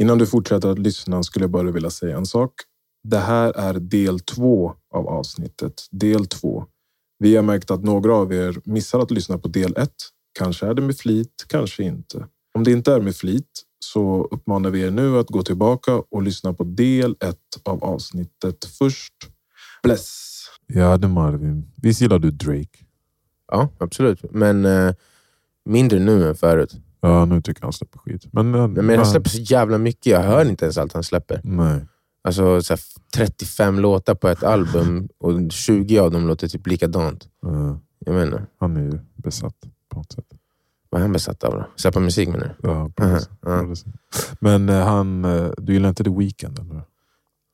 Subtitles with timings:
[0.00, 2.52] Innan du fortsätter att lyssna skulle jag bara vilja säga en sak.
[3.08, 5.86] Det här är del två av avsnittet.
[5.90, 6.64] Del två.
[7.18, 9.94] Vi har märkt att några av er missar att lyssna på del ett.
[10.38, 12.26] Kanske är det med flit, kanske inte.
[12.54, 16.22] Om det inte är med flit så uppmanar vi er nu att gå tillbaka och
[16.22, 19.14] lyssna på del ett av avsnittet först.
[19.82, 20.30] Bless!
[20.66, 21.72] Ja, det Marvin.
[21.76, 22.78] Visst gillar du Drake?
[23.52, 24.32] Ja, absolut.
[24.32, 24.94] Men eh,
[25.64, 26.76] mindre nu än förut.
[27.00, 28.24] Ja, nu tycker jag han släpper skit.
[28.32, 30.06] Men, eh, Men han släpper så jävla mycket.
[30.06, 31.40] Jag hör inte ens allt han släpper.
[31.44, 31.86] Nej.
[32.24, 32.80] Alltså så här,
[33.14, 37.28] 35 låtar på ett album och 20 av dem låter typ likadant.
[37.46, 39.54] Eh, Jag menar, han är ju besatt
[39.88, 40.24] på något sätt.
[40.90, 41.66] vad är han besatt av då?
[41.76, 42.68] Släppa musik menar du?
[42.68, 43.28] Ja, precis.
[43.42, 43.62] Ja.
[43.68, 43.84] Precis.
[44.40, 46.58] Men eh, han, eh, du gillar inte The Weeknd?
[46.58, 46.82] Eller?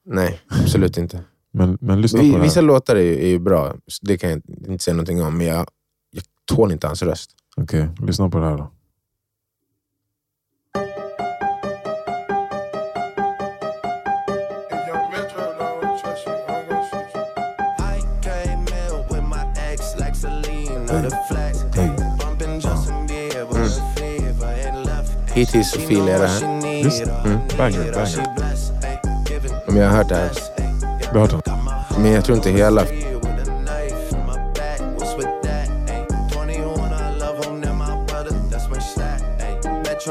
[0.09, 1.25] Nej, absolut inte.
[1.53, 4.31] Men, men lyssna Vi, på det vissa låtar är ju, är ju bra, det kan
[4.31, 5.39] jag inte säga någonting om.
[5.39, 5.67] Men jag,
[6.11, 7.31] jag tål inte hans röst.
[7.57, 8.71] Okej, lyssna på det här då.
[25.35, 26.83] Hittills så filar jag det här.
[26.85, 27.03] Visst?
[27.03, 27.39] Mm.
[27.59, 28.27] Banger, banger.
[29.69, 30.31] Om jag har hört det här.
[31.13, 31.55] Du har hört den?
[32.03, 32.85] Men jag tror inte hela.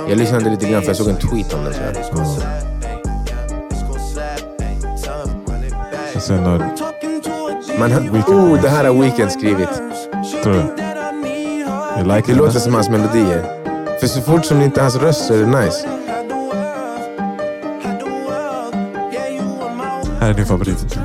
[0.09, 1.73] Jag lyssnade lite grann för jag såg en tweet om det.
[6.20, 6.42] Så här.
[6.42, 6.59] När...
[7.80, 9.70] Man oh, det här har Weeknd skrivit.
[10.46, 10.60] Tror du?
[12.00, 13.44] You like Det låter som hans melodier.
[14.00, 15.88] För så fort som det inte är hans röst så är det nice.
[20.20, 20.98] Här är din favorit.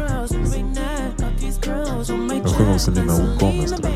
[2.43, 3.71] Jag sjunger om Selena Gomez.
[3.71, 3.91] tror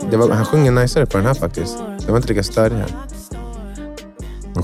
[0.00, 0.10] jag.
[0.10, 1.78] Det var, han sjunger niceare på den här faktiskt.
[2.06, 3.11] Det var inte lika störig här.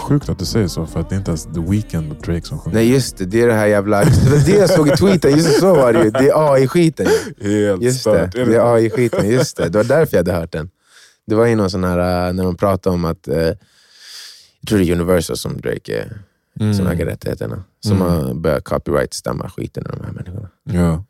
[0.09, 2.47] Sjukt att du säger så, för att det är inte ens The Weeknd och Drake
[2.47, 2.75] som sjunger.
[2.79, 4.05] Nej just det, det är det här jävla...
[4.05, 6.11] Det var det jag såg i tweeten, just det, så var det ju.
[6.11, 7.07] Det är AI-skiten.
[7.41, 8.33] Helt Just det, stört.
[8.33, 9.31] det Är är AI-skiten.
[9.31, 10.71] Just det, det var därför jag hade hört den.
[11.27, 14.79] Det var ju någon sån här, äh, när de pratade om att, eh, jag tror
[14.79, 16.19] det är Universal som Drake är,
[16.61, 16.75] Mm.
[16.75, 17.65] som äger rättigheterna.
[17.81, 18.09] Som Mm.
[18.09, 20.49] har börjat copyright-stämma skiten ur de här människorna.
[20.65, 21.05] Ja.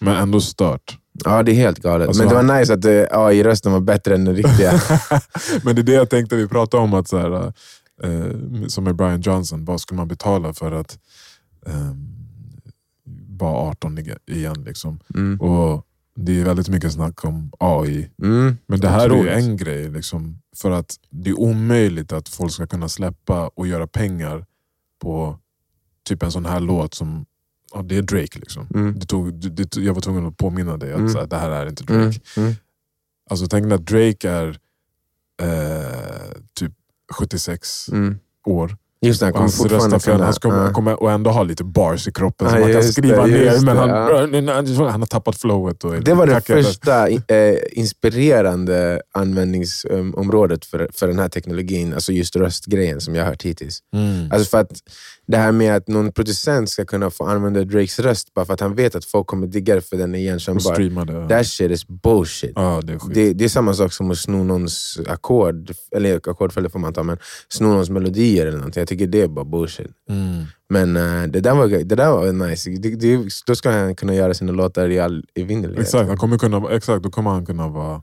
[0.00, 0.98] Men ändå stört.
[1.24, 2.08] Ja, det är helt galet.
[2.08, 4.72] Alltså, Men det var nice att eh, AI-rösten var bättre än den riktiga.
[5.62, 7.52] Men det är det jag tänkte, vi pratade om att så här,
[8.02, 10.98] eh, som med Brian Johnson, vad skulle man betala för att
[11.66, 11.92] eh,
[13.38, 14.64] vara 18 ig- igen?
[14.64, 14.98] Liksom.
[15.14, 15.40] Mm.
[15.40, 15.86] Och
[16.18, 18.10] Det är väldigt mycket snack om AI.
[18.22, 18.56] Mm.
[18.66, 19.34] Men det här är ju Otroligt.
[19.44, 19.90] en grej.
[19.90, 24.46] Liksom, för att det är omöjligt att folk ska kunna släppa och göra pengar
[25.02, 25.38] på
[26.08, 27.26] typ en sån här låt som
[27.74, 28.38] ja, det är Drake.
[28.38, 28.66] Liksom.
[28.74, 28.98] Mm.
[28.98, 31.14] Det tog, det, jag var tvungen att påminna dig att Mm.
[31.14, 32.20] här, det här är inte Drake.
[32.36, 32.46] Mm.
[32.48, 32.54] Mm.
[33.30, 34.58] Alltså tänk när Drake är
[35.42, 36.72] eh, typ
[37.12, 38.18] 76 Mm.
[38.46, 38.76] år.
[39.00, 42.12] Just det, han kommer fortfarande röst, han, kommer, kommer, och ändå ha lite bars i
[42.12, 43.60] kroppen Ja, som man kan skriva det, ner.
[43.64, 43.76] Men
[44.48, 44.88] han, ja.
[44.88, 45.84] han har tappat flowet.
[45.84, 52.36] Och Det var det första eh, inspirerande användningsområdet för, för den här teknologin, alltså just
[52.36, 53.78] röstgrejen som jag har hört hittills.
[53.94, 54.32] Mm.
[54.32, 54.72] Alltså för att
[55.26, 58.60] det här med att någon producent ska kunna få använda Drakes röst bara för att
[58.60, 61.28] han vet att folk kommer digga det för den är igenkännbar.
[61.28, 62.52] That shit is bullshit.
[62.54, 63.14] Ja, det är.
[63.14, 67.02] Det, det är samma sak som att sno någons ackord, eller ackordfällor får man ta,
[67.02, 68.80] men sno någons melodier eller någonting.
[68.80, 69.90] Jag tycker det är bara bullshit.
[70.08, 70.44] Mm.
[70.68, 72.70] Men eh, det, där var, det där var nice.
[72.70, 75.84] Det, det, då ska han kunna göra sina låtar i all evinnerlighet.
[75.84, 78.02] Exakt, han kommer kunna, exakt, då kommer han kunna vara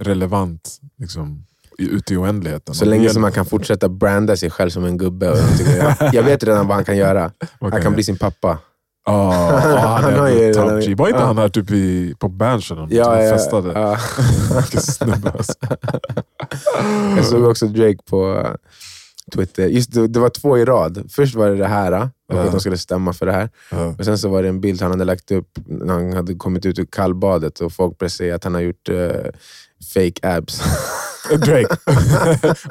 [0.00, 1.46] relevant liksom,
[1.78, 2.74] ute i oändligheten.
[2.74, 5.30] Så länge som han kan fortsätta branda sig själv som en gubbe.
[5.30, 5.38] Och
[5.78, 7.30] jag, jag, vet redan vad han kan göra.
[7.60, 8.58] Han kan bli sin pappa.
[9.06, 10.94] Ja, ja, han, Han har ju top G.
[10.94, 13.72] Var inte han här typ i, på Berntsen och Ja, ja, festade?
[13.80, 13.98] ja.
[14.60, 15.54] Vilken snubbe alltså.
[17.16, 18.50] Jag såg också Drake på eh,
[19.34, 19.66] Twitter.
[19.66, 21.06] Just det, det var två i rad.
[21.10, 22.40] Först var det det här, eh, och Ja.
[22.42, 23.50] att de skulle stämma för det här.
[23.70, 23.94] Ja.
[23.98, 26.66] Och Sen så var det en bild han hade lagt upp när han hade kommit
[26.66, 29.10] ut ur kallbadet och folk började säga att han har gjort eh,
[29.94, 30.62] fake abs.
[31.30, 31.76] Drake.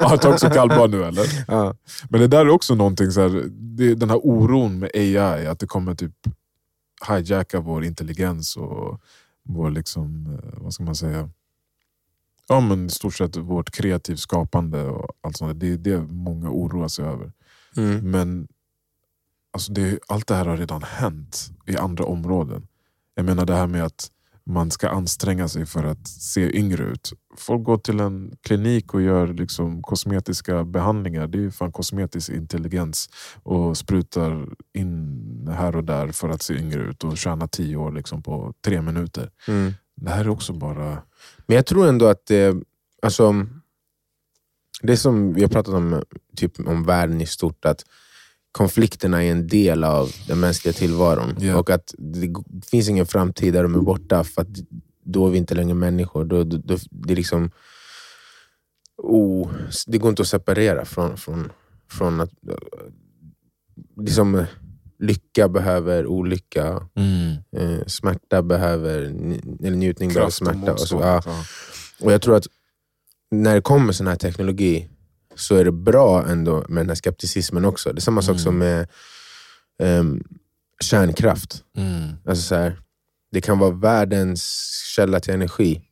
[0.00, 1.44] han tar också kallbad nu eller?
[1.48, 1.74] ja.
[2.08, 5.58] Men det där är också någonting, så här, det, den här oron med AI, att
[5.58, 6.12] det kommer typ
[7.08, 9.00] hijacka vår intelligens och
[9.42, 11.30] vår, liksom, eh, vad ska man säga,
[12.48, 15.60] ja men i stort sett vårt kreativt skapande och allt sånt.
[15.60, 17.32] Det är det många oroar sig över.
[17.76, 18.10] Mm.
[18.10, 18.48] Men
[19.52, 22.66] alltså det, allt det här har redan hänt i andra områden.
[23.14, 24.10] Jag menar det här med att
[24.46, 27.12] man ska anstränga sig för att se yngre ut.
[27.36, 31.26] Folk går till en klinik och gör liksom kosmetiska behandlingar.
[31.26, 33.08] Det är ju fan kosmetisk intelligens.
[33.42, 37.92] Och sprutar in här och där för att se yngre ut och tjäna tio år
[37.92, 39.30] liksom på tre minuter.
[39.48, 39.72] Mm.
[39.94, 41.02] Det här är också bara...
[41.46, 42.56] Men jag tror ändå att det,
[43.02, 43.46] alltså,
[44.82, 46.02] Det som vi har pratat om,
[46.36, 47.84] typ, om världen i stort, att
[48.56, 51.36] konflikterna är en del av den mänskliga tillvaron.
[51.40, 51.56] Ja.
[51.56, 52.34] Och att det
[52.70, 54.48] finns ingen framtid där de är borta, för att
[55.04, 56.24] då är vi inte längre människor.
[56.24, 57.50] Då, då, då, det, är liksom,
[58.96, 59.50] oh,
[59.86, 61.52] det går inte att separera från, från,
[61.90, 62.30] från att...
[64.00, 64.44] Liksom,
[64.98, 67.36] lycka behöver olycka, Mm.
[67.56, 69.02] eh, smärta behöver
[69.64, 70.72] eller njutning behöver Kraft smärta.
[70.72, 71.00] Och, så.
[71.00, 71.22] Ja.
[72.00, 72.46] och jag tror att
[73.30, 74.88] när det kommer sån här teknologi
[75.36, 77.92] så är det bra ändå med den här skepticismen också.
[77.92, 78.38] Det är samma sak Mm.
[78.44, 78.88] som med
[79.82, 80.22] ehm,
[80.84, 81.62] kärnkraft.
[81.76, 82.12] Mm.
[82.28, 82.78] Alltså så här,
[83.32, 84.42] det kan vara världens
[84.96, 85.82] källa till energi.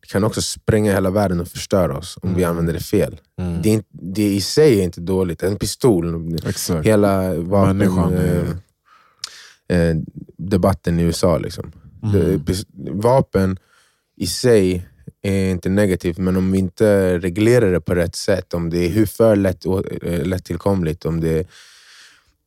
[0.00, 2.50] Det kan också spränga hela världen och förstöra oss om vi Mm.
[2.50, 3.20] använder det fel.
[3.40, 3.62] Mm.
[3.62, 5.42] Det, är det i sig är inte dåligt.
[5.42, 6.86] En pistol, Exakt.
[6.86, 8.50] hela vapen, eh,
[9.78, 9.96] eh,
[10.38, 11.38] debatten i USA.
[11.38, 11.72] Liksom.
[12.02, 12.12] Mm.
[12.14, 12.66] Det, pis-
[13.02, 13.56] vapen
[14.16, 14.88] i sig
[15.22, 18.88] är inte negativt, men om vi inte reglerar det på rätt sätt, om det är
[18.88, 19.66] hur för lätt,
[20.02, 21.48] eh, lättillkomligt, om det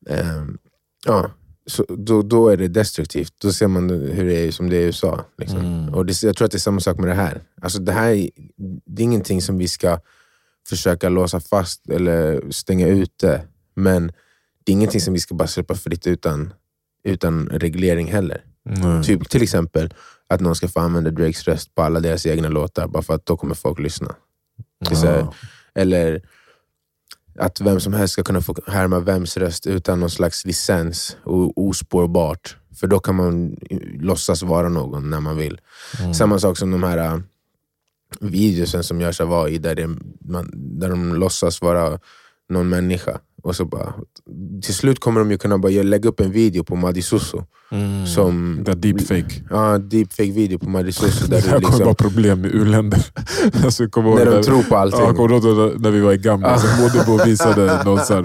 [0.10, 0.58] ehm,
[1.06, 1.32] ja,
[1.66, 3.34] så, då, då är det destruktivt.
[3.38, 5.26] Då ser man hur det är som det är i USA.
[5.38, 5.60] Liksom.
[5.60, 5.94] Mm.
[5.94, 7.42] Och det, jag tror att det är samma sak med det här.
[7.62, 8.30] Alltså det här är,
[8.86, 10.00] det är ingenting som vi ska
[10.68, 13.42] försöka låsa fast eller stänga ute,
[13.76, 14.12] men
[14.64, 16.54] det är ingenting som vi ska bara släppa fritt utan,
[17.04, 18.44] utan reglering heller.
[18.66, 19.04] Nej.
[19.04, 19.94] Typ, till exempel
[20.28, 23.26] att någon ska få använda Drakes röst på alla deras egna låtar, bara för att
[23.26, 24.16] då kommer folk lyssna.
[24.90, 25.34] Här, Ja.
[25.76, 26.22] Eller
[27.40, 31.58] att vem som helst ska kunna få härma vems röst utan någon slags licens och
[31.58, 32.58] ospårbart.
[32.80, 33.58] För då kan man
[34.00, 35.62] låtsas vara någon när man vill.
[36.00, 36.14] Mm.
[36.14, 37.20] Samma sak som de här äh,
[38.20, 39.88] videosen som görs av AI, där, det,
[40.20, 42.00] man, där de låtsas vara
[42.50, 43.20] någon människa.
[43.44, 43.94] Och så bara,
[44.64, 47.44] till slut kommer de ju kunna bara lägga upp en video på Madi Susso.
[47.72, 48.08] Mm.
[48.08, 49.44] Som, Det är deepfake.
[49.50, 51.26] Ja, deepfake video på Madi Susso.
[51.30, 53.06] Det Där här du kommer vara liksom, problem med u-länder.
[53.64, 55.00] alltså, när de när- tror på allting.
[55.00, 58.24] Ja, jag kommer då när vi var i Gambia, så Modibo visade någon så här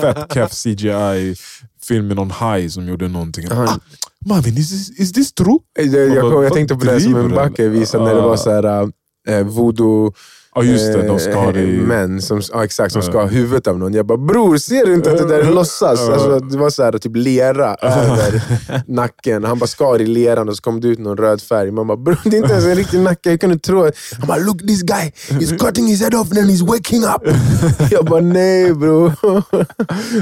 [0.00, 3.46] fett keff CGI-film med någon haj som gjorde någonting.
[3.50, 3.64] Ja.
[3.64, 3.78] Ah,
[4.26, 5.58] Marvin, is this, is this true?
[5.78, 8.28] Jag, jag, jag, jag tänkte på det som en backe visade när det Ah.
[8.28, 8.90] var så här,
[9.28, 10.12] äh, voodoo
[10.56, 11.76] Ja just det, de skar eh, i...
[11.76, 13.10] män som, ja, exakt, som Ja.
[13.10, 13.94] skar huvudet av någon.
[13.94, 16.00] Jag bara bror, ser du inte att det där är låtsas?
[16.06, 16.12] Ja.
[16.12, 18.42] Alltså, det var så här, typ lera över
[18.86, 19.44] nacken.
[19.44, 21.70] Han bara skar i leran och så kom det ut någon röd färg.
[21.70, 23.30] Man bara bror, det är inte ens en riktig nacke.
[23.30, 23.82] Hur kan du tro?
[24.18, 27.36] Han bara look this guy, he's cutting his head off and then he's waking up.
[27.90, 29.12] Jag bara nej bror.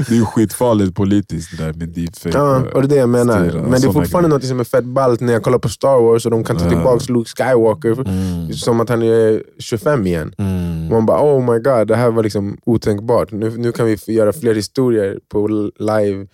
[0.09, 2.37] Det är ju skitfarligt politiskt det där med deepfake.
[2.37, 3.49] Ja, och det är det jag menar.
[3.49, 6.01] styra Men det är fortfarande något som är fett ballt när jag kollar på Star
[6.01, 8.07] Wars och de kan ta tillbaka Luke Skywalker.
[8.07, 8.53] Mm.
[8.53, 10.24] Som att han är 25 igen.
[10.37, 10.87] Mm.
[10.89, 13.31] Man bara oh my god, det här var liksom otänkbart.
[13.31, 15.47] Nu, nu kan vi få göra fler historier på
[15.79, 16.27] live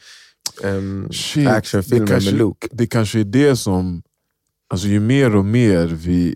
[0.64, 1.10] um,
[1.48, 2.68] actionfilmer med Luke.
[2.72, 4.04] det kanske är det som,
[4.70, 6.36] alltså ju mer och mer vi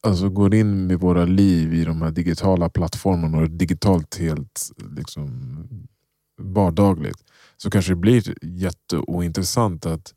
[0.00, 5.28] alltså, går in med våra liv i de här digitala plattformarna och digitalt helt liksom,
[6.38, 7.24] vardagligt,
[7.56, 10.14] så kanske det blir jätteointressant att,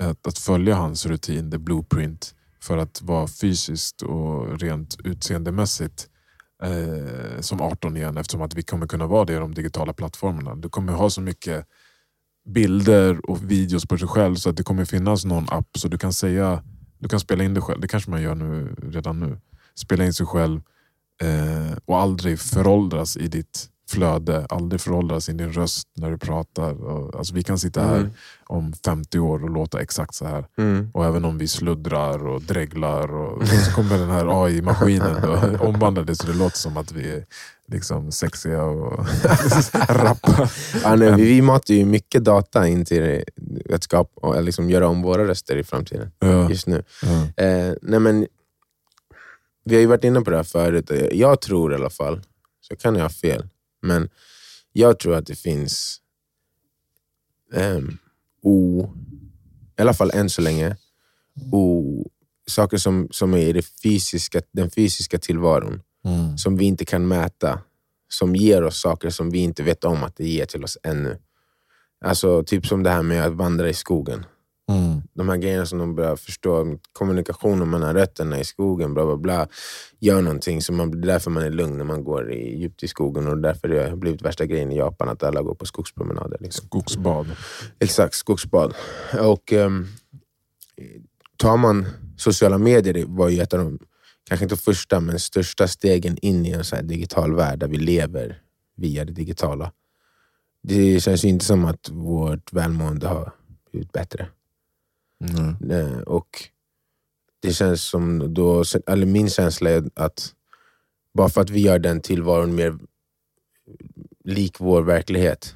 [0.00, 6.08] att, att följa hans rutin, the blueprint, för att vara fysiskt och rent utseendemässigt
[6.62, 10.54] eh, som 18 igen, eftersom att vi kommer kunna vara det i de digitala plattformarna.
[10.54, 11.66] Du kommer ha så mycket
[12.48, 15.98] bilder och videos på dig själv så att det kommer finnas någon app så du
[15.98, 16.62] kan säga
[17.00, 17.80] du kan spela in dig själv.
[17.80, 19.40] Det kanske man gör nu, redan nu.
[19.74, 20.60] Spela in sig själv
[21.22, 24.46] eh, och aldrig föråldras i ditt flöde.
[24.48, 26.82] Aldrig föråldras i din röst när du pratar.
[26.84, 28.10] Och, alltså, vi kan sitta här Mm.
[28.46, 30.44] om 50 år och låta exakt så här.
[30.58, 30.90] Mm.
[30.94, 36.02] Och även om vi sluddrar och dreglar och så kommer den här AI-maskinen och omvandla
[36.02, 37.24] det så det låter som att vi är
[37.72, 39.06] liksom sexiga och
[39.88, 40.52] rappar.
[40.84, 43.24] Ja, nej, vi, vi matar ju mycket data in till
[43.74, 46.10] att skapa, och liksom göra om våra röster i framtiden.
[46.18, 46.82] Ja, Just nu.
[47.02, 47.44] ja.
[47.44, 48.26] Eh, nej men,
[49.64, 50.90] vi har ju varit inne på det här förut.
[51.12, 52.20] Jag tror i alla fall,
[52.60, 53.48] så kan jag ha fel,
[53.82, 54.08] men
[54.72, 56.00] jag tror att det finns
[57.54, 57.98] ehm,
[58.42, 58.88] o,
[59.78, 60.76] i alla fall än så länge,
[61.52, 62.10] o,
[62.46, 66.38] saker som, som är i det fysiska, den fysiska tillvaron Mm.
[66.38, 67.60] som vi inte kan mäta,
[68.08, 71.18] som ger oss saker som vi inte vet om att det ger till oss ännu.
[72.04, 74.24] Alltså typ som det här med att vandra i skogen
[74.70, 75.02] Mm.
[75.14, 79.48] de här grejerna som de börjar förstå, kommunikationen mellan rötterna i skogen, bla bla bla,
[79.98, 80.62] gör någonting.
[80.62, 83.26] Så man, det är därför man är lugn när man går i, djupt i skogen
[83.26, 86.38] och därför det har blivit värsta grejen i Japan att alla går på skogspromenader.
[86.40, 86.66] Liksom.
[86.66, 87.26] Skogsbad.
[87.78, 88.74] Exakt, skogsbad.
[89.20, 89.88] Och um,
[91.36, 91.86] tar man
[92.16, 93.78] sociala medier, var ju ett av de,
[94.28, 98.38] kanske inte första, men största stegen in i en så digital värld där vi lever
[98.76, 99.72] via det digitala.
[100.62, 103.32] Det känns ju inte som att vårt välmående har
[103.70, 104.28] blivit bättre.
[105.20, 106.02] Mm.
[106.02, 106.28] Och
[107.42, 110.34] det känns som då, eller min känsla är att
[111.14, 112.78] bara för att vi gör den tillvaron mer
[114.24, 115.54] lik vår verklighet,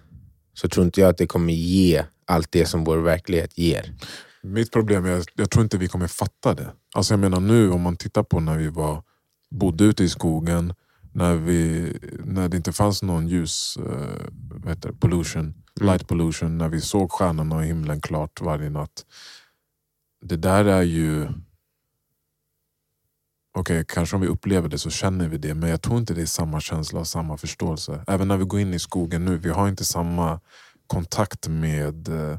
[0.54, 3.94] så tror inte jag att det kommer ge allt det som vår verklighet ger.
[4.42, 6.72] Mitt problem är att jag tror inte vi kommer fatta det.
[6.94, 9.02] Alltså jag menar nu om man tittar på när vi var,
[9.50, 10.74] bodde ute i skogen,
[11.12, 11.92] när, vi,
[12.24, 13.78] när det inte fanns någon ljus
[14.76, 19.04] det, pollution, light pollution, när vi såg stjärnorna och himlen klart varje natt.
[20.26, 21.28] Det där är ju...
[23.56, 26.22] Okej, kanske om vi upplever det så känner vi det, men jag tror inte det
[26.22, 28.04] är samma känsla och samma förståelse.
[28.06, 30.40] Även när vi går in i skogen nu, vi har inte samma
[30.86, 32.38] kontakt med eh,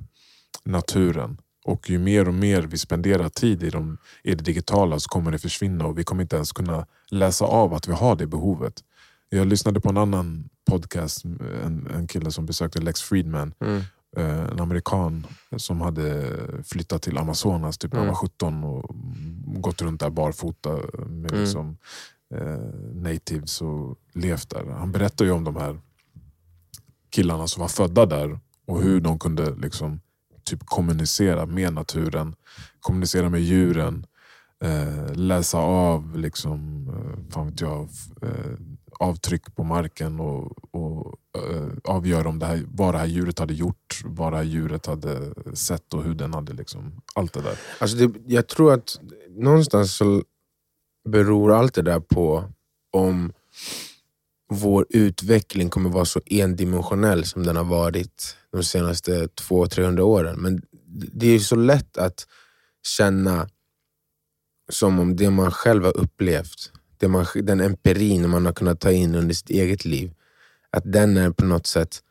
[0.63, 1.37] naturen.
[1.65, 5.31] Och ju mer och mer vi spenderar tid i, de, i det digitala så kommer
[5.31, 8.83] det försvinna och vi kommer inte ens kunna läsa av att vi har det behovet.
[9.29, 11.25] Jag lyssnade på en annan podcast,
[11.63, 13.53] en, en kille som besökte Lex Friedman.
[13.59, 13.81] Mm
[14.15, 16.31] eh, En amerikan som hade
[16.63, 18.13] flyttat till Amazonas typ när han Mm.
[18.13, 18.95] var 17 och
[19.61, 20.69] gått runt där barfota
[21.07, 21.41] med Mm.
[21.41, 21.77] liksom,
[22.35, 22.57] eh,
[22.93, 24.65] natives och levt där.
[24.65, 25.79] Han berättar ju om de här
[27.09, 29.99] killarna som var födda där och hur de kunde liksom
[30.43, 32.35] typ kommunicera med naturen,
[32.79, 34.05] kommunicera med djuren,
[34.63, 37.81] eh, läsa av liksom, eh, fan vet jag,
[38.21, 38.55] eh,
[38.99, 43.53] avtryck på marken och, och uh, avgöra om det här, vad det här djuret hade
[43.53, 47.59] gjort, vad det här djuret hade sett och hur den hade liksom, allt det där.
[47.79, 48.99] Alltså det, jag tror att
[49.29, 50.23] någonstans så
[51.09, 52.43] beror allt det där på
[52.91, 53.33] om
[54.49, 60.41] vår utveckling kommer vara så endimensionell som den har varit de senaste 200-300 åren.
[60.41, 60.61] Men
[61.13, 62.27] det är så lätt att
[62.97, 63.49] känna
[64.71, 66.71] som om det man själv har upplevt,
[67.05, 70.13] det man, den empirin man har kunnat ta in under sitt eget liv,
[70.69, 72.03] att den är på något sätt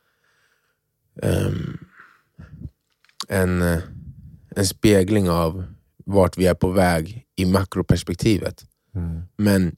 [1.23, 1.79] ehm,
[3.29, 3.83] en, eh,
[4.57, 5.65] en spegling av
[6.05, 8.65] vart vi är på väg i makroperspektivet.
[9.37, 9.77] Men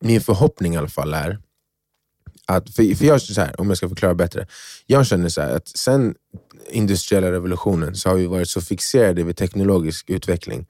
[0.00, 1.38] min förhoppning i alla fall är
[2.46, 4.46] att, för, för jag, så här, om jag ska förklara bättre.
[4.86, 6.14] Jag känner så att sen
[6.70, 10.66] industriella revolutionen så har vi varit så fixerade vid teknologisk utveckling.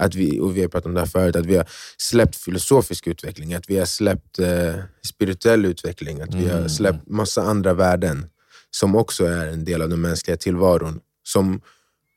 [0.00, 1.66] Att vi, och vi har pratat om det här förut, att vi har
[1.96, 4.74] släppt filosofisk utveckling, att vi har släppt eh,
[5.06, 8.26] spirituell utveckling, att vi har släppt massa andra värden
[8.70, 11.00] som också är en del av den mänskliga tillvaron.
[11.22, 11.60] Som,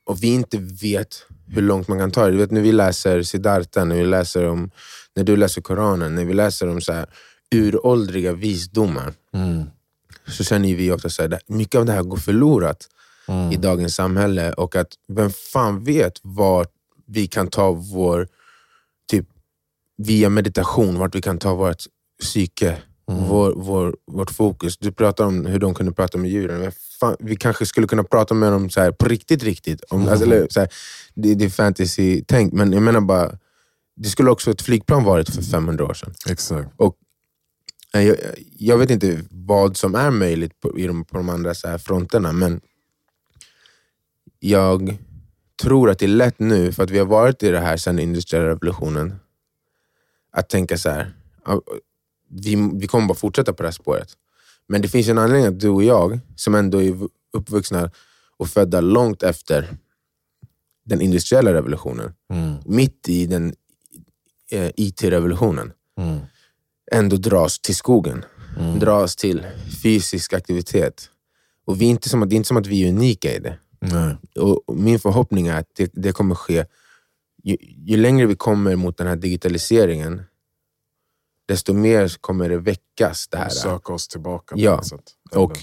[0.05, 2.31] och vi inte vet hur långt man kan ta det.
[2.31, 4.71] Du vet när vi läser Siddhartha, när vi läser om,
[5.15, 7.05] när du läser Koranen, när vi läser om så här,
[7.55, 9.13] uråldriga visdomar,
[10.27, 12.87] så känner vi också att mycket av det här går förlorat
[13.51, 16.71] i dagens samhälle och att vem fan vet vart
[17.07, 18.27] vi kan ta vår,
[19.11, 19.25] typ
[19.97, 21.83] via meditation, vart vi kan ta vårt
[22.21, 24.77] psyke, vår, vår, vårt fokus.
[24.77, 26.61] Du pratar om hur de kunde prata med djuren.
[26.61, 29.83] Men fan, vi kanske skulle kunna prata med dem så här, på riktigt, riktigt.
[29.83, 30.69] Om, alltså, eller, så här,
[31.15, 33.31] det, det är fantasy-tänk, men jag menar bara,
[33.95, 36.13] det skulle också ett flygplan varit för 500 år sedan.
[36.29, 36.81] Exakt.
[36.81, 36.89] Eh,
[37.91, 38.17] Jag,
[38.57, 41.77] jag vet inte vad som är möjligt på, i de, på de andra så här
[41.77, 42.61] fronterna, men
[44.39, 44.97] jag
[45.61, 47.99] tror att det är lätt nu, för att vi har varit i det här sedan
[47.99, 49.15] industriella revolutionen,
[50.31, 51.13] att tänka så här.
[52.29, 54.09] Vi, vi kommer bara fortsätta på det här spåret.
[54.67, 56.97] Men det finns en anledning att du och jag, som ändå är
[57.33, 57.91] uppvuxna
[58.37, 59.77] och födda långt efter
[60.85, 62.55] den industriella revolutionen, Mm.
[62.65, 63.55] mitt i den
[64.51, 66.19] eh, IT-revolutionen, Mm.
[66.91, 68.25] Ändå dras till skogen.
[68.59, 68.79] Mm.
[68.79, 69.45] Dras till
[69.83, 71.09] fysisk aktivitet.
[71.65, 73.39] Och vi är inte som att, det är inte som att vi är unika i
[73.39, 73.57] det.
[73.79, 74.15] Nej.
[74.39, 76.65] Och min förhoppning är att det, det kommer ske,
[77.43, 80.21] ju, ju längre vi kommer mot den här digitaliseringen,
[81.47, 83.27] desto mer kommer det väckas.
[83.27, 83.49] Det här.
[83.49, 84.81] Söka oss tillbaka Ja.
[85.35, 85.57] Och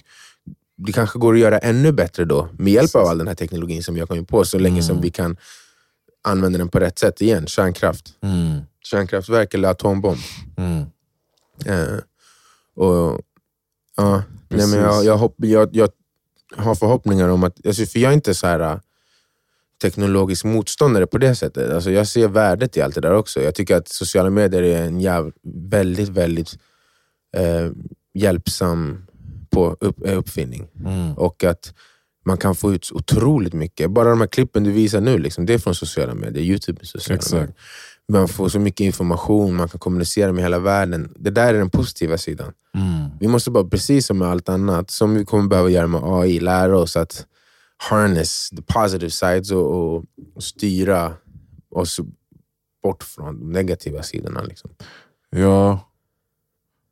[0.76, 3.82] det kanske går att göra ännu bättre då, med hjälp av all den här teknologin
[3.82, 5.36] som vi har kommit på, så länge som vi kan
[6.24, 7.46] använda den på rätt sätt igen.
[7.46, 8.14] Kärnkraft.
[8.22, 8.60] Mm.
[8.82, 10.18] Kärnkraftverk eller atombomb.
[10.56, 10.84] Mm.
[11.64, 11.98] Eh,
[12.74, 13.20] och,
[13.96, 15.88] ja, nej, men jag, jag, hopp, jag, jag
[16.56, 17.66] har förhoppningar om att...
[17.66, 18.78] Alltså, för jag är inte så här äh,
[19.82, 21.72] teknologisk motståndare på det sättet.
[21.72, 23.42] Alltså, jag ser värdet i allt det där också.
[23.42, 25.32] Jag tycker att sociala medier är en jäv,
[25.70, 26.58] väldigt, väldigt
[27.36, 27.70] eh,
[28.14, 29.06] hjälpsam
[29.50, 30.68] på upp, eh, uppfinning.
[30.84, 31.12] Mm.
[31.12, 31.74] Och att
[32.24, 33.90] man kan få ut otroligt mycket.
[33.90, 36.44] Bara de här klippen du visar nu, liksom, det är från sociala medier.
[36.44, 37.32] Youtube är sociala Exakt.
[37.32, 37.54] medier.
[38.12, 41.14] Man får så mycket information, man kan kommunicera med hela världen.
[41.18, 42.52] Det där är den positiva sidan.
[42.74, 43.10] Mm.
[43.20, 46.40] Vi måste bara, precis som med allt annat, som vi kommer behöva göra med AI,
[46.40, 47.26] lära oss att
[47.76, 49.94] harness the positive sides och,
[50.34, 51.12] och styra
[51.70, 52.00] oss
[52.82, 54.42] bort från de negativa sidorna.
[54.42, 54.70] Liksom.
[55.30, 55.80] Ja.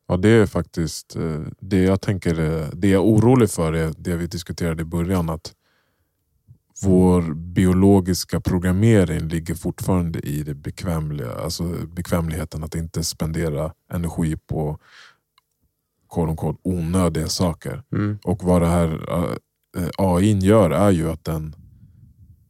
[0.09, 2.41] ja, det är faktiskt eh, det jag tänker.
[2.41, 5.31] eh, Det jag är orolig för är det vi diskuterade i början.
[5.31, 5.53] Att
[6.85, 14.79] vår biologiska programmering ligger fortfarande i det bekvämliga, alltså bekvämligheten att inte spendera energi på
[16.15, 17.83] quote unquote, onödiga saker.
[17.93, 18.19] Mm.
[18.25, 18.89] Och vad det här
[19.77, 21.57] eh, AI gör är ju att den,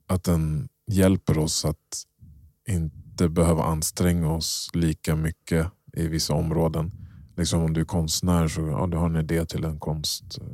[0.06, 2.04] att den hjälper oss att
[2.68, 6.92] inte behöva anstränga oss lika mycket i vissa områden.
[7.36, 10.46] Liksom om du är konstnär så ja, du har en idé till en konst, eh,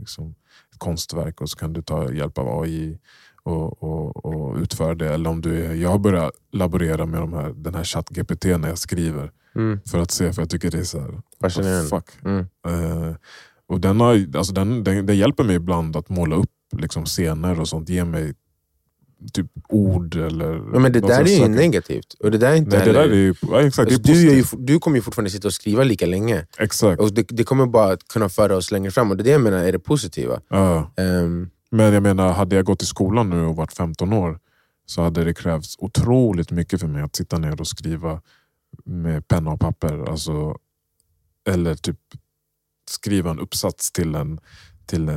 [0.00, 0.34] liksom,
[0.72, 2.98] ett konstverk och så kan du ta hjälp av AI
[3.42, 5.14] och, och, och utföra det.
[5.14, 8.68] Eller om du är, jag har börjat laborera med de här, den här ChatGPT när
[8.68, 9.80] jag skriver Mm.
[9.90, 11.88] för att se, för jag tycker det är så här, Fascinerande.
[11.88, 12.10] fuck.
[12.24, 12.46] Mm.
[12.66, 13.14] Eh,
[13.66, 17.60] och den, har, alltså den, den, den hjälper mig ibland att måla upp liksom scener
[17.60, 17.88] och sånt.
[17.88, 18.34] Ge mig
[19.32, 20.54] typ ord eller...
[20.72, 22.14] Ja, men det där är ju negativt.
[22.20, 23.14] Och det där är inte Nej, det där heller...
[23.14, 26.06] är ju ja, exakt, alltså, du, ju, du kommer ju fortfarande sitta och skriva lika
[26.06, 26.46] länge.
[26.58, 27.00] Exakt.
[27.00, 29.10] Och det, det kommer bara att kunna föra oss längre fram.
[29.10, 30.40] Och det är det jag menar är det positiva.
[30.48, 30.92] Ja.
[30.96, 34.38] Ehm, Men jag menar, hade jag gått i skolan nu och varit 15 år
[34.86, 38.20] så hade det krävts otroligt mycket för mig att sitta ner och skriva
[38.84, 40.10] med penna och papper.
[40.10, 40.56] Alltså,
[41.48, 41.98] eller typ
[42.90, 44.40] skriva en uppsats till, en,
[44.90, 45.14] till, eh,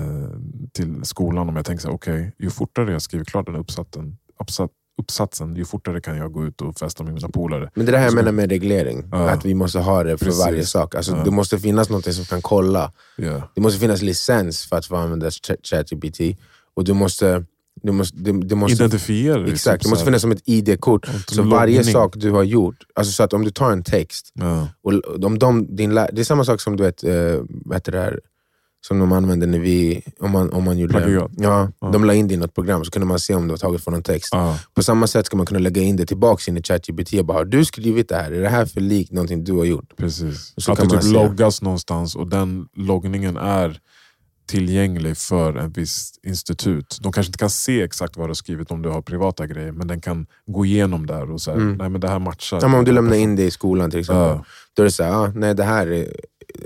[0.73, 1.49] till skolan.
[1.49, 5.55] Om jag tänker så här, okej, ju fortare jag skriver klart den uppsatsen, uppsat, uppsatsen,
[5.55, 7.69] ju fortare kan jag gå ut och festa med mina polare.
[7.75, 9.03] men det är det här jag Så- menar med reglering.
[9.11, 9.29] Ja.
[9.29, 10.45] Att vi måste ha det för Precis.
[10.45, 10.95] varje sak.
[10.95, 11.23] Alltså, Ja.
[11.23, 12.91] Det måste finnas något som kan kolla.
[13.17, 13.51] Ja.
[13.55, 16.39] Det måste finnas licens för att få använda Ch- ChatGPT.
[16.73, 17.45] Och du måste...
[17.83, 19.51] Du måste, det måste Identifiera det.
[19.51, 21.07] Exakt, typ det måste finnas som ett ID-kort.
[21.27, 21.93] Så varje loggning.
[21.93, 24.67] sak du har gjort, alltså så att om du tar en text, Ja.
[24.83, 27.03] och om de, din, det är samma sak som du vet,
[27.73, 28.19] heter det här,
[28.87, 31.31] som de använde när vi, om man, om man gjorde Plagiat.
[31.37, 31.87] Ja, Ja.
[31.89, 33.83] de la in det i något program så kunde man se om det var taget
[33.83, 34.29] från en text.
[34.31, 34.59] Ja.
[34.73, 37.37] På samma sätt ska man kunna lägga in det tillbaka in i ChatGPT och bara,
[37.37, 38.31] har du skrivit det här?
[38.31, 39.97] Är det här för likt någonting du har gjort?
[39.97, 40.53] Precis.
[40.57, 43.79] Så att kan det typ loggas någonstans och den loggningen är
[44.45, 46.97] tillgänglig för en viss institut.
[47.01, 49.71] De kanske inte kan se exakt vad du har skrivit om du har privata grejer,
[49.71, 51.75] men den kan gå igenom där och säga Mm.
[51.77, 52.59] nej men det här matchar.
[52.62, 54.45] Ja, om du lämnar in det i skolan till exempel, Ja.
[54.73, 56.15] då är det så här, ah, nej det här är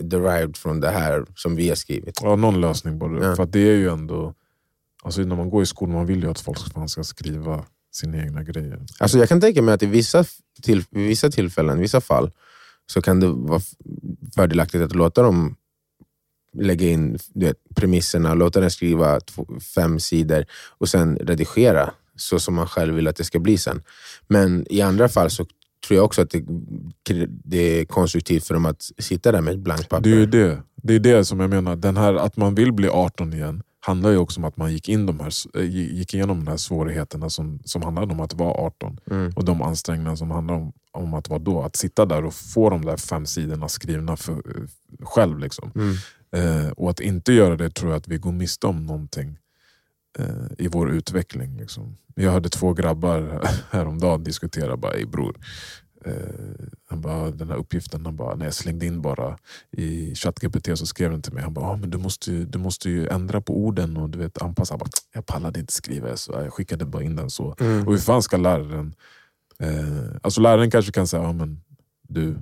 [0.01, 2.19] derived från det här som vi har skrivit.
[2.21, 3.35] Ja, någon lösning borde Ja.
[3.35, 4.33] För det är ju ändå...
[5.03, 8.17] Alltså när man går i skolan, man vill ju att folk fan ska skriva sina
[8.17, 8.79] egna grejer.
[8.99, 10.25] Alltså jag kan tänka mig att i vissa,
[10.61, 12.31] till, vissa tillfällen, i vissa fall,
[12.91, 13.61] så kan det vara
[14.35, 15.55] fördelaktigt att låta dem
[16.61, 20.45] lägga in du vet, premisserna, låta den skriva två, fem sidor
[20.77, 23.81] och sen redigera så som man själv vill att det ska bli sen.
[24.27, 25.45] Men i andra fall så
[25.87, 26.45] tror jag också att det,
[27.27, 30.03] det är konstruktivt för dem att sitta där med ett blankt papper.
[30.03, 30.61] Det är ju det.
[30.75, 34.09] Det är det som jag menar, den här att man vill bli 18 igen handlar
[34.09, 37.29] ju också om att man gick, in de här, eh, gick igenom de här svårigheterna
[37.29, 38.99] som, som handlade om att vara 18.
[39.11, 39.31] Mm.
[39.35, 41.61] Och de ansträngningar som handlar om, om att vara då.
[41.61, 45.39] Att sitta där och få de där fem sidorna skrivna för, eh, själv.
[45.39, 45.71] Liksom.
[45.75, 45.95] Mm.
[46.31, 49.37] Eh, och att inte göra det tror jag att vi går miste om någonting
[50.19, 51.57] eh, i vår utveckling.
[51.57, 51.97] Liksom.
[52.15, 55.37] Jag hörde två grabbar häromdagen diskutera, bara, "Ey, bror.
[56.05, 59.37] Eh, han bara, den här uppgiften, han bara, när jag slängde in bara
[59.71, 62.59] i ChatGPT så skrev den till mig, han bara, ah, men du, måste ju, du
[62.59, 64.73] måste ju ändra på orden och du vet, anpassa.
[64.73, 67.55] Jag, bara, jag pallade inte skriva så jag skickade bara in den så.
[67.59, 67.87] Mm.
[67.87, 68.95] Och hur fan ska läraren...
[69.59, 71.61] Eh, alltså läraren kanske kan säga, ja, men
[72.07, 72.37] du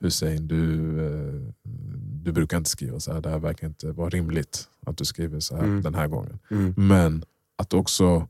[0.00, 0.64] Hussein, du,
[1.06, 1.52] eh,
[2.22, 3.20] du brukar inte skriva så här.
[3.20, 5.82] Det här verkar inte vara rimligt att du skriver så här Mm.
[5.82, 6.38] den här gången.
[6.50, 6.74] Mm.
[6.76, 7.24] Men
[7.58, 8.26] att också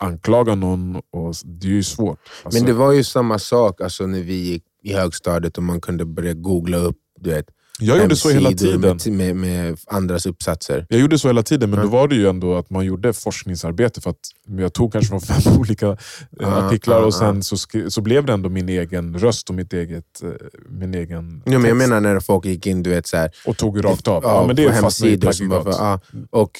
[0.00, 2.18] anklaga någon, och, det är ju svårt.
[2.42, 5.80] Alltså, Men det var ju samma sak alltså, när vi gick i högstadiet och man
[5.80, 7.46] kunde börja googla upp du vet,
[7.80, 8.80] jag gjorde så hela tiden.
[9.06, 10.86] Med, med, med andras uppsatser.
[10.88, 11.82] Jag gjorde så hela tiden, men Ja.
[11.84, 14.00] då var det ju ändå att man gjorde forskningsarbete.
[14.00, 14.18] För att
[14.58, 15.96] jag tog kanske från fem olika
[16.40, 17.56] Ja, artiklar och sen så,
[17.88, 20.28] så blev det ändå min egen röst och mitt eget, eh,
[20.68, 23.56] min egen Ja, men jag menar när folk gick in du vet, så här, Och
[23.56, 24.22] tog rakt av.
[24.24, 25.32] ja, Ja, men det på hemsidor.
[25.32, 26.50] Som bara, för, ja, och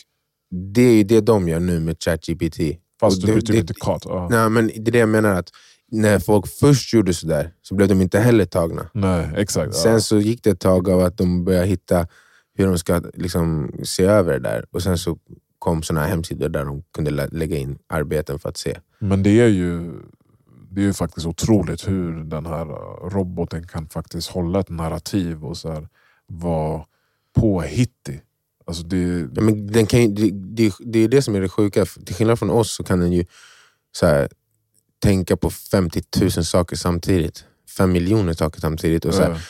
[0.75, 2.61] det är ju det de gör nu med ChatGPT.
[3.01, 4.03] Fast du det- inte kat.
[4.05, 4.29] Ja.
[4.31, 5.51] Nej, men det är det jag menar, att
[5.91, 8.91] när folk först gjorde sådär så blev de inte heller tagna.
[8.95, 9.75] Nej, exakt.
[9.75, 9.83] Ja.
[9.83, 12.07] Sen så gick det ett tag av att de började hitta
[12.55, 14.65] hur de ska liksom, se över det där.
[14.71, 15.19] Och sen så
[15.59, 18.79] kom såna här hemsidor där de kunde lä- lägga in arbeten för att se.
[18.99, 19.93] Men det är ju
[20.71, 25.45] det är ju faktiskt otroligt hur den här uh, roboten kan faktiskt hålla ett narrativ
[25.45, 25.89] och så här,
[26.27, 26.85] vara
[27.41, 28.21] påhittig.
[28.67, 31.49] Alltså det, Ja, men den kan ju, det, det, det är det som är det
[31.49, 31.85] sjuka.
[31.85, 33.25] Till skillnad från oss så kan den ju
[33.93, 34.29] så här,
[35.03, 37.45] tänka på 50 000 saker samtidigt.
[37.77, 39.05] Fem miljoner saker samtidigt.
[39.05, 39.41] Och så här,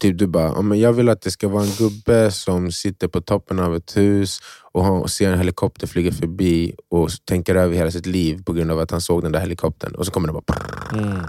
[0.00, 3.08] typ du bara, "Ja, men jag vill att det ska vara en gubbe som sitter
[3.08, 4.40] på toppen av ett hus
[4.72, 8.52] och, har, och ser en helikopter flyga förbi och tänker över hela sitt liv på
[8.52, 9.94] grund av att han såg den där helikoptern.
[9.94, 10.98] Och så kommer det bara...
[10.98, 11.24] mm,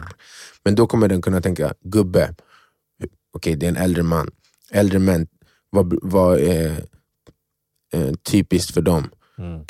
[0.64, 2.36] Men då kommer den kunna tänka, gubbe,
[3.34, 4.30] okej det är en äldre man.
[4.72, 5.28] Äldre män,
[5.70, 6.86] vad, vad är
[7.94, 9.10] eh, typiskt för dem?
[9.38, 9.66] mm.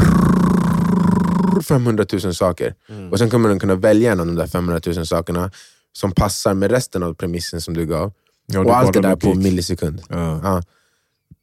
[1.53, 2.75] Brr, 500 000 saker.
[3.11, 5.51] Och sen kommer den kunna välja en av de där 500 000 sakerna
[5.93, 8.11] som passar med resten av premissen som du gav.
[8.45, 9.43] Ja, och allt det där på logik.
[9.43, 10.01] millisekund.
[10.09, 10.39] Ja.
[10.43, 10.61] Ja.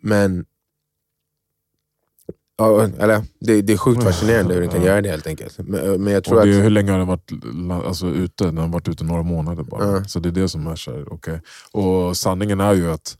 [0.03, 0.45] Men
[2.59, 5.59] ja, eller, det, det är sjukt fascinerande hur den kan göra det helt enkelt.
[5.59, 6.65] Men, men jag tror Och det, är- att...
[6.65, 7.31] hur länge har den varit
[7.87, 8.45] alltså, ute?
[8.45, 10.05] Den har varit ute några månader bara.
[10.05, 11.41] Så det är det som är så här, okej.
[11.73, 13.17] Och sanningen är ju att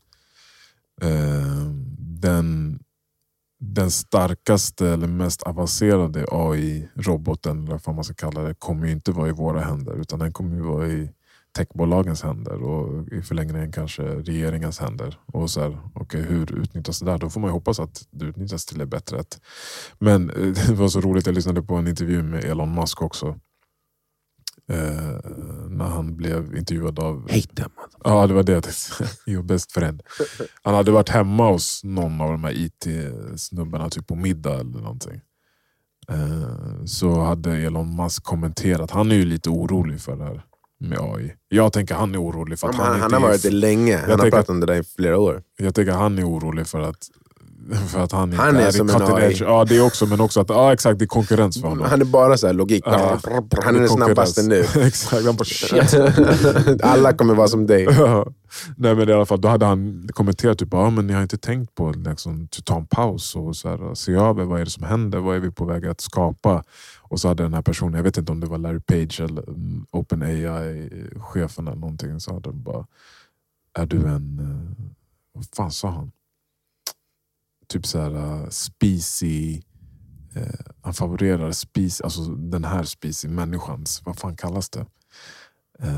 [1.01, 1.65] eh,
[1.99, 2.79] den,
[3.59, 9.11] den starkaste eller mest avancerade AI-roboten, eller vad man ska kalla det, kommer ju inte
[9.11, 10.01] vara i våra händer.
[10.01, 11.09] Utan den kommer ju vara i
[11.57, 15.19] techbolagens händer och i förlängningen kanske regeringens händer.
[15.25, 17.17] Och så här, okay, hur utnyttjas det där?
[17.17, 19.23] Då får man ju hoppas att det utnyttjas till det bättre.
[19.99, 20.35] Men eh,
[20.67, 23.39] det var så roligt, jag lyssnade på en intervju med Elon Musk också.
[24.67, 25.19] Eh,
[25.69, 27.21] när han blev intervjuad av...
[27.21, 27.71] Hate them.
[28.03, 28.51] Ja, det var det.
[28.51, 29.05] jag tänkte.
[29.31, 30.03] Your best friend.
[30.63, 35.21] Han hade varit hemma hos någon av de här IT-snubbarna typ på middag eller någonting.
[36.09, 40.41] Eh, Så hade Elon Musk kommenterat, han är ju lite orolig för det här
[40.79, 41.33] med AI.
[41.49, 43.49] Jag tänker han är orolig för att Han, han, han, inte har är- varit det
[43.51, 43.97] länge.
[43.97, 45.43] Han har pratat om det där i flera år.
[45.57, 47.07] Jag tänker han är orolig för att,
[47.87, 49.37] för att han, Han är i som en AI.
[49.39, 51.85] Ja, det också, men också att ja, exakt, det är konkurrens för honom.
[51.89, 52.83] Han är bara så här logik.
[52.85, 53.19] Ja,
[53.63, 54.59] han är den snabbaste nu.
[54.75, 55.93] exakt, han bara shit.
[56.83, 57.87] Alla kommer vara som dig.
[58.77, 61.37] Nej men i alla fall, då hade han kommenterat typ, ja, men ni har inte
[61.37, 64.71] tänkt på liksom, att ta en paus och så här, se över vad är det
[64.71, 66.63] som händer, vad är vi på väg att skapa?
[66.99, 69.49] Och så hade den här personen, jag vet inte om det var Larry Page eller
[69.49, 72.85] mm, OpenAI-chefen eller någonting, så hade de bara,
[73.73, 74.85] är du en, eh,
[75.33, 76.11] vad fan sa han?
[77.69, 83.25] Typ så här äh, uh, species, uh, äh, han favorerar species, alltså den här species,
[83.25, 84.85] människans, vad fan kallas det?
[85.83, 85.89] Eh,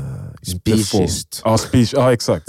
[0.42, 1.42] Speciest.
[1.44, 2.48] Ja, speech, ja exakt.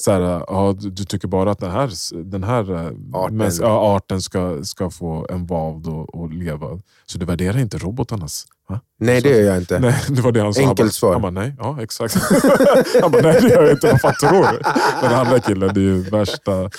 [0.00, 1.90] Så här, ja, du, du tycker bara att den här,
[2.30, 3.36] den här eh, Arten.
[3.42, 6.66] mäns- ja, arten ska, ska få en vald och, och leva.
[7.06, 8.46] Så du värderar inte robotarnas?
[8.68, 8.80] Va?
[9.00, 9.78] Nej, det gör jag inte.
[9.78, 10.60] Nej, det var det han sa.
[10.60, 11.12] Enkelt han bara, svar.
[11.12, 12.14] Han bara, nej, ja exakt.
[13.02, 14.58] han bara, nej det gör jag inte, vad fan tror du?
[15.02, 16.70] Men den andra killen, det är ju värsta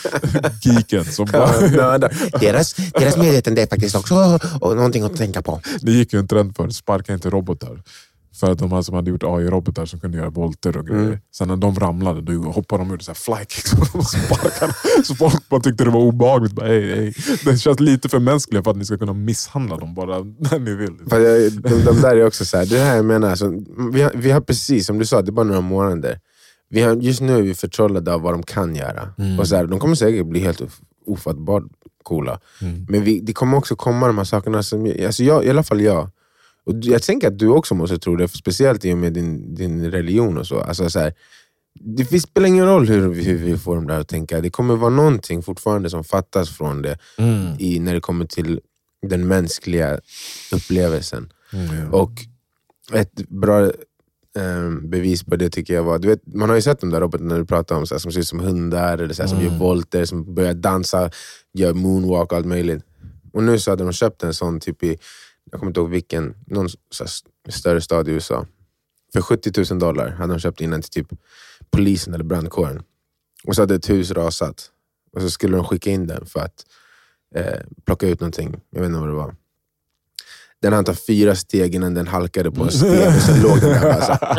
[0.64, 1.98] geeken som bara,
[2.40, 5.62] deras, deras medvetande är faktiskt också och någonting att tänka på.
[5.82, 7.82] det gick ju en trend för sparka inte robotar.
[8.40, 11.06] För att de här som hade gjort AI-robotar som kunde göra volter och grejer.
[11.06, 11.20] Mm.
[11.36, 14.74] Sen när de ramlade, då hoppade de ut så här flykicks och sparkade.
[15.04, 16.54] Så folk bara tyckte det var obehagligt.
[16.54, 17.14] Bara, hey, hey.
[17.46, 20.76] Det känns lite för mänskligt för att ni ska kunna misshandla dem bara när ni
[20.76, 20.94] vill.
[21.10, 23.54] Jag, de, de där är också så här, det här jag menar, alltså,
[23.94, 26.20] vi, har, vi har precis, som du sa, det är bara några månader.
[26.70, 29.10] Vi har, just nu är vi förtrollade av vad de kan göra.
[29.40, 31.64] Och så här, de kommer säkert bli helt of- ofattbart
[32.04, 32.40] coola.
[32.62, 32.86] Mm.
[32.90, 35.82] Men vi, det kommer också komma de här sakerna som, alltså jag, i alla fall
[35.82, 36.10] jag,
[36.66, 39.92] och jag tänker att du också måste tro det, speciellt i och med din, din
[39.92, 40.60] religion och så.
[40.60, 41.14] Alltså så här,
[41.80, 44.90] det spelar ingen roll hur, hur vi får dem där att tänka, det kommer vara
[44.90, 47.54] någonting fortfarande som fattas från det Mm.
[47.60, 48.60] i, när det kommer till
[49.08, 50.00] den mänskliga
[50.52, 51.30] upplevelsen.
[51.54, 51.94] Mm.
[51.94, 52.12] Och
[52.94, 53.64] ett bra
[54.38, 57.02] eh, bevis på det tycker jag var, du vet, man har ju sett de där
[57.02, 59.40] robotarna du pratar om, så här, som ser ut som hundar, eller så här, som
[59.40, 59.52] Mm.
[59.52, 61.10] gör volter, som börjar dansa,
[61.54, 62.84] gör moonwalk och allt möjligt.
[63.34, 64.98] Och nu så hade de köpt en sån typ i,
[65.52, 66.70] jag kommer inte ihåg vilken, någon
[67.50, 68.46] större stad i USA.
[69.14, 71.08] För 70 000 dollar hade de köpt in den till typ
[71.72, 72.84] polisen eller brandkåren.
[73.44, 74.72] Och så hade ett hus rasat.
[75.14, 76.66] Och så skulle de skicka in den för att
[77.36, 78.62] eh, plocka ut någonting.
[78.70, 79.36] Jag vet inte vad det var.
[80.62, 83.70] Den hann ta fyra steg innan den halkade på en sten och sen låg den
[83.70, 84.36] där bara så här.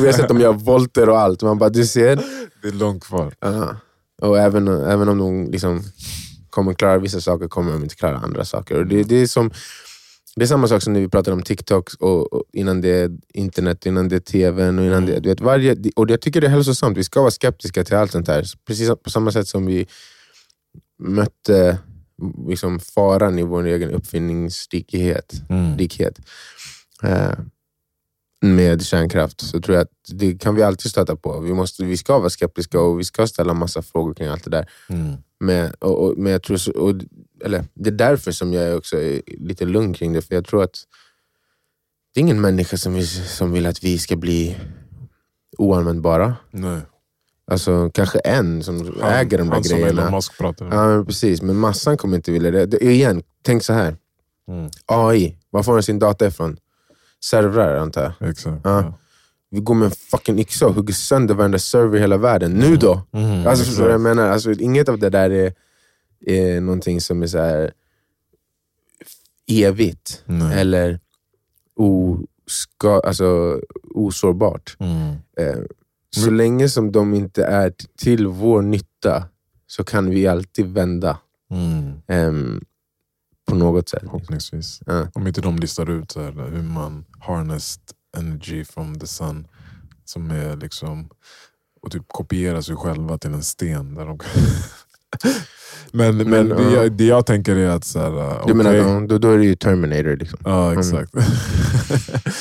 [0.00, 1.42] Vi har sett dem göra volter och allt.
[1.42, 2.16] Man bara, du ser.
[2.62, 3.34] Det är långt kvar.
[3.40, 3.76] Ja.
[4.22, 5.82] Och även, även om de liksom
[6.58, 8.78] kommer klara vissa saker kommer de inte klara andra saker.
[8.78, 9.50] Och det, det, är som,
[10.36, 13.86] det är samma sak som när vi pratade om TikTok, och, och innan det internet,
[13.86, 14.78] innan det tvn.
[14.78, 16.98] Och, innan det, du vet, varje, och jag tycker det är hälsosamt.
[16.98, 18.44] Vi ska vara skeptiska till allt sånt här.
[18.66, 19.86] Precis på samma sätt som vi
[21.02, 21.78] mötte
[22.48, 25.76] liksom, faran i vår egen uppfinningsrikhet Mm.
[27.02, 27.38] eh,
[28.40, 31.40] med kärnkraft så tror jag att det kan vi alltid stöta på.
[31.40, 34.50] Vi, måste, vi ska vara skeptiska och vi ska ställa massa frågor kring allt det
[34.50, 34.70] där.
[34.88, 35.16] Mm.
[35.40, 36.94] Men, och, och, men jag tror, så- och,
[37.44, 40.62] eller, det är därför som jag också är lite lugn kring det, för jag tror
[40.62, 40.76] att
[42.14, 44.56] det är ingen människa som vill, som vill att vi ska bli
[45.58, 46.36] oanvändbara.
[46.50, 46.80] Nej.
[47.50, 50.02] Alltså kanske en som Han, äger de där han som grejerna.
[50.02, 50.72] Elon Musk pratar om.
[50.72, 51.42] Ja, men precis.
[51.42, 52.66] Men massan kommer inte vilja det.
[52.66, 52.78] det.
[52.84, 53.96] Igen, tänk så här.
[54.48, 54.70] Mm.
[54.86, 56.56] AI, var får den sin data ifrån?
[57.24, 58.30] Servrar antar jag.
[58.30, 58.60] Exakt.
[58.64, 58.82] Ja.
[58.82, 58.98] Ja.
[59.50, 62.52] Vi går med en fucking yxa och hugger sönder varenda server i hela världen.
[62.52, 63.02] Nu då?
[63.12, 64.28] Mm, Alltså, förstår du vad jag menar?
[64.28, 65.54] Alltså, inget av det där är,
[66.26, 67.72] är någonting som är så här
[69.50, 70.22] evigt.
[70.26, 70.60] Nej.
[70.60, 71.00] Eller
[71.76, 73.60] oska, alltså,
[73.94, 74.76] osårbart.
[74.78, 75.14] Mm.
[75.38, 75.62] Eh,
[76.16, 79.24] så länge som de inte är till vår nytta
[79.66, 81.18] så kan vi alltid vända.
[81.50, 81.92] Mm.
[82.06, 82.64] Ehm,
[83.48, 84.00] på något sätt.
[84.02, 84.80] Förhoppningsvis.
[84.86, 85.06] Ja.
[85.14, 87.82] Om inte de listar ut så här, hur man harnessed
[88.18, 89.46] energy from the sun.
[90.04, 91.08] Som är liksom...
[91.82, 93.94] Och typ kopiera sig själva till en sten.
[93.94, 94.18] Där de
[95.92, 96.70] men men, Men, det, ja.
[96.70, 97.84] jag, det jag tänker är att...
[97.84, 100.16] Så här, Du menar, okej, ja, då, då är det ju Terminator.
[100.16, 100.38] Liksom.
[100.44, 101.12] Ja, exakt.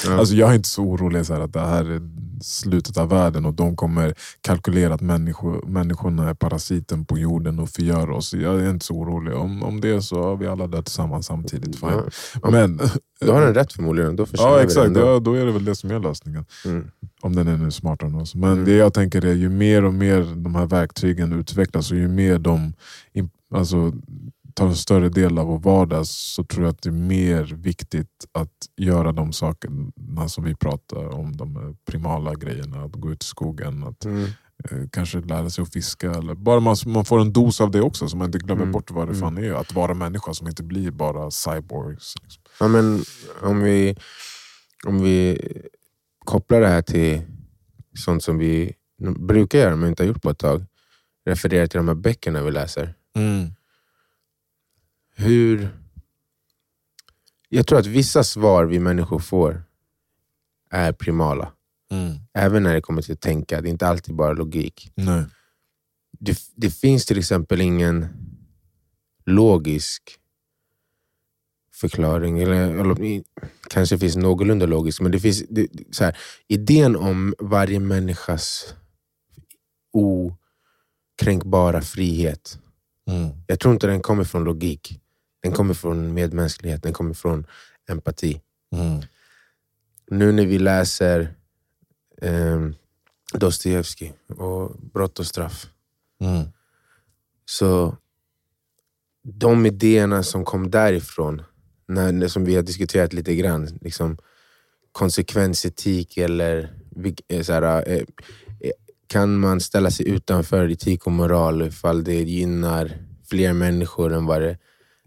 [0.06, 0.20] Ja.
[0.20, 2.02] alltså, jag är inte så orolig så här, att det här är
[2.42, 7.70] slutet av världen och de kommer kalkylera att människor, människorna är parasiten på jorden och
[7.70, 8.34] förgör oss.
[8.34, 9.36] Jag är inte så orolig.
[9.36, 11.80] Om, om det är så har vi alla dött tillsammans samtidigt.
[11.80, 12.02] Fine.
[12.44, 12.50] Ja.
[12.52, 12.80] Men,
[13.20, 14.16] Du har den rätt förmodligen.
[14.16, 14.92] Då ja, exakt.
[14.96, 16.46] Ja, då är det väl det som är lösningen.
[16.66, 16.88] Mm.
[17.22, 18.36] Om den är nu smartare än oss.
[18.36, 18.66] Men Mm.
[18.66, 22.40] det jag tänker är ju mer och mer de här verktygen utvecklas och ju mer
[22.40, 22.74] de
[23.54, 23.94] alltså,
[24.58, 28.26] tar en större del av vår vardag så tror jag att det är mer viktigt
[28.32, 31.38] att göra de sakerna som vi pratar om.
[31.38, 34.24] De primala grejerna, att gå ut i skogen, att Mm.
[34.24, 36.12] eh, kanske lära sig att fiska.
[36.12, 38.72] Eller bara man, man får en dos av det också så man inte glömmer Mm.
[38.72, 39.22] bort vad det Mm.
[39.22, 39.54] fan är.
[39.54, 42.16] Att vara människa som inte blir bara cyborgs.
[42.24, 42.44] Liksom.
[42.60, 43.02] Ja, men
[43.42, 43.96] om, vi,
[44.86, 45.38] om vi
[46.26, 47.22] kopplar det här till
[47.98, 48.74] sånt som vi
[49.20, 50.66] brukar göra men inte har gjort på ett tag.
[51.26, 52.94] Refererar till de här böckerna vi läser.
[55.20, 55.70] Hur...
[57.50, 59.64] Jag tror att vissa svar vi människor får
[60.70, 61.54] är primala.
[62.34, 63.62] Även när det kommer till att tänka.
[63.62, 64.92] Det är inte alltid bara logik.
[64.96, 65.26] Nej.
[66.20, 68.08] Det, det finns till exempel ingen
[69.26, 70.20] logisk
[71.74, 72.40] förklaring.
[72.40, 73.24] Eller, eller
[73.70, 78.76] kanske finns någorlunda logisk, men det finns det, så här, idén om varje människas
[79.94, 82.60] okränkbara frihet.
[83.48, 85.02] Jag tror inte den kommer från logik.
[85.48, 87.46] Den kommer från medmänsklighet, den kommer från
[87.90, 88.42] empati.
[90.12, 91.36] Nu när vi läser
[92.22, 92.70] eh,
[93.34, 95.68] Dostojevskij och Brott och straff.
[97.46, 97.98] Så
[99.24, 101.42] de idéerna som kom därifrån,
[101.88, 104.18] när, som vi har diskuterat lite grann, liksom
[104.92, 106.74] konsekvensetik eller
[107.28, 108.04] eh, så här, eh,
[108.60, 108.72] eh,
[109.08, 112.92] kan man ställa sig utanför etik och moral ifall det gynnar
[113.30, 114.58] fler människor än vad det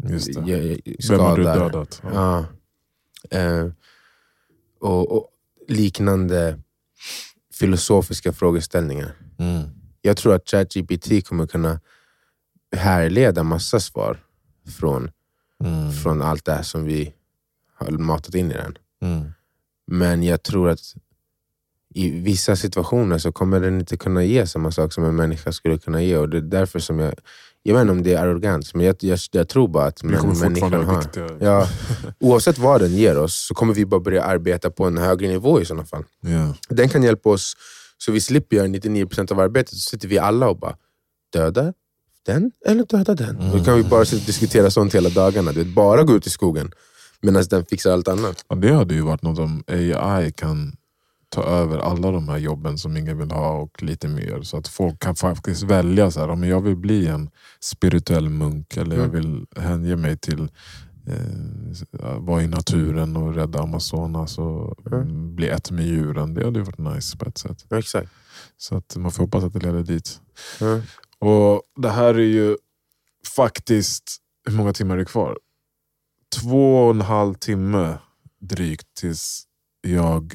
[0.02, 2.02] Vem har du dödat?
[2.12, 2.44] Ja.
[3.30, 3.66] Eh,
[4.80, 5.28] och, och
[5.68, 6.58] liknande
[7.54, 9.12] filosofiska frågeställningar.
[9.38, 9.68] Mm.
[10.02, 11.80] Jag tror att ChatGPT kommer kunna
[12.76, 14.18] härleda massa svar
[14.78, 15.10] från,
[15.64, 15.92] Mm.
[15.92, 17.12] från allt det här som vi
[17.74, 18.78] har matat in i den.
[19.02, 19.32] Mm.
[19.86, 20.80] Men jag tror att
[21.94, 25.78] i vissa situationer så kommer den inte kunna ge samma sak som en människa skulle
[25.78, 26.16] kunna ge.
[26.16, 27.14] Och det är därför som jag,
[27.62, 30.16] jag vet inte om det är arrogant, men jag, jag, jag tror bara att Vi
[30.16, 31.00] kommer människan har...
[31.00, 31.28] viktiga.
[31.40, 31.68] Ja,
[32.20, 35.60] oavsett vad den ger oss så kommer vi bara börja arbeta på en högre nivå
[35.60, 36.04] i sådana fall.
[36.20, 36.54] Ja.
[36.68, 37.56] Den kan hjälpa oss
[37.98, 39.74] så vi slipper göra 99% av arbetet.
[39.74, 40.76] Så sitter vi alla och bara,
[41.32, 41.72] döda
[42.26, 43.50] den eller döda den?
[43.52, 45.52] Då kan vi bara diskutera sånt hela dagarna.
[45.52, 46.72] Du vet, bara gå ut i skogen
[47.22, 48.44] medan den fixar allt annat.
[48.48, 50.76] Ja, det hade ju varit något om AI kan
[51.30, 54.42] ta över alla de här jobben som ingen vill ha och lite mer.
[54.42, 56.10] Så att folk kan faktiskt välja.
[56.10, 59.16] Så här, om jag vill bli en spirituell munk eller jag Mm.
[59.16, 60.48] vill hänge mig till
[61.06, 65.00] eh, vara i naturen och rädda Amazonas och Mm.
[65.02, 66.34] mm, bli ett med djuren.
[66.34, 67.64] Det hade ju varit nice på ett sätt.
[67.68, 68.10] Ja, exakt.
[68.56, 70.20] Så att man får hoppas att det leder dit.
[70.60, 70.80] Ja.
[71.18, 72.56] Och Det här är ju
[73.36, 74.16] faktiskt,
[74.48, 75.38] hur många timmar är det kvar?
[76.42, 77.98] Två och en halv timme
[78.40, 79.42] drygt tills
[79.82, 80.34] jag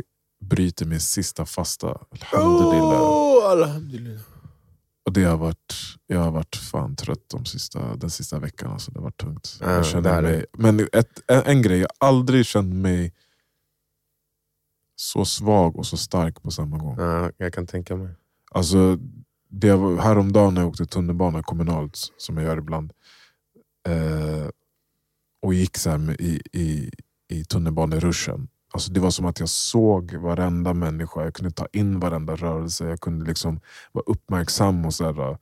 [0.50, 1.88] bryter min sista fasta.
[2.12, 3.02] Alhamdulillah.
[3.02, 4.22] Oh, alhamdulillah.
[5.06, 5.74] Och det har varit,
[6.08, 8.72] jag har varit fan trött de sista, den sista veckan.
[8.72, 9.58] Alltså det har varit tungt.
[9.62, 13.14] Ja, jag känner mig, men ett, en, en grej, jag har aldrig känt mig
[14.96, 16.96] så svag och så stark på samma gång.
[17.00, 18.16] Ja, jag kan tänka mig.
[18.52, 18.98] Alltså,
[19.50, 22.94] det var, häromdagen när jag åkte tunnelbana kommunalt, som jag gör ibland,
[23.88, 24.50] eh,
[25.42, 26.92] och gick så i, i,
[27.30, 28.48] i tunnelbaneruschen.
[28.76, 32.86] Alltså, det var som att jag såg varenda människa, jag kunde ta in varenda rörelse,
[32.90, 33.60] jag kunde liksom
[33.92, 35.38] vara uppmärksam och så här, eh,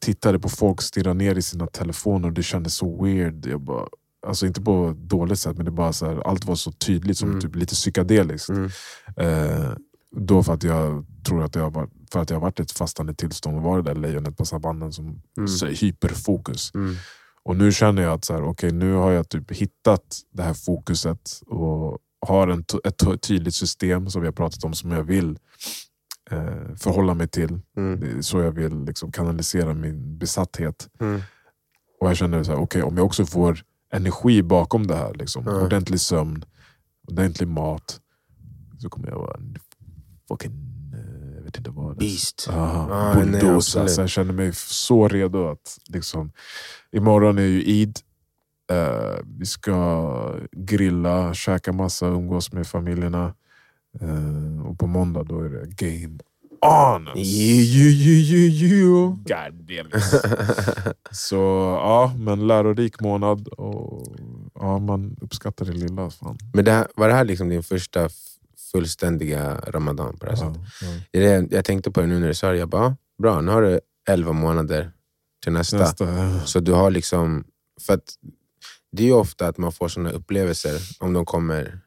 [0.00, 3.46] tittade på folk stirra ner i sina telefoner och det kändes så weird.
[3.46, 3.86] Jag bara,
[4.26, 7.18] alltså inte på ett dåligt sätt, men det bara så här, allt var så tydligt,
[7.18, 7.40] som Mm.
[7.40, 8.48] typ lite psykedeliskt.
[8.48, 8.70] Mm.
[9.16, 9.70] Eh,
[10.16, 13.14] då för att jag tror att jag varit, för att jag varit i ett fastande
[13.14, 15.48] tillstånd och varit det där lejonet på savannen som Mm.
[15.48, 16.74] så hyperfokus.
[16.74, 16.94] Mm.
[17.42, 20.54] Och nu känner jag att så här, okay, nu har jag typ hittat det här
[20.54, 25.38] fokuset och har en, ett tydligt system som vi har pratat om som jag vill
[26.30, 27.60] eh, förhålla mig till.
[27.76, 28.22] Mm.
[28.22, 30.88] Så jag vill liksom, kanalisera min besatthet.
[31.00, 31.20] Mm.
[32.00, 35.44] Och jag känner så här, okay, om jag också får energi bakom det här, liksom,
[35.46, 35.62] Ja.
[35.64, 36.44] ordentlig sömn,
[37.08, 38.00] ordentlig mat,
[38.78, 39.56] så kommer jag vara en
[40.28, 40.52] fucking,
[40.94, 41.98] eh, jag vet inte vad.
[41.98, 42.48] Beast.
[42.52, 43.54] Ah, nej, bulldozer.
[43.56, 43.90] absolut.
[43.90, 46.32] så jag känner mig så redo att liksom,
[46.92, 47.98] imorgon är ju Eid.
[48.70, 53.34] Eh, vi ska grilla, käka massa, umgås med familjerna.
[54.00, 56.18] Eh, och på måndag då är det game
[56.60, 57.08] on!
[57.16, 59.08] You, you, you, you.
[59.08, 60.02] God.
[61.10, 61.36] Så
[61.82, 64.16] ja, men lärorik månad och
[64.54, 66.10] ja, man uppskattar det lilla.
[66.10, 66.38] Fan.
[66.54, 68.08] Men det här, var det här liksom din första
[68.72, 70.18] fullständiga ramadan?
[70.18, 70.54] på det här Ja,
[71.12, 71.20] ja.
[71.20, 73.62] Det jag tänkte på det nu när du sa det, jag bara, bra nu har
[73.62, 74.92] du 11 månader
[75.42, 75.78] till nästa.
[75.78, 76.40] Nästa.
[76.40, 77.44] Så du har liksom,
[77.86, 78.14] för att
[78.92, 81.80] det är ofta att man får såna upplevelser om de kommer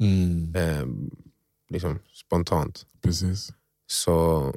[0.00, 0.86] Mm, eh,
[1.70, 2.86] liksom spontant.
[3.02, 3.52] precis.
[3.86, 4.14] Så,